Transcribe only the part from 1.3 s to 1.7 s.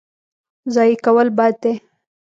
بد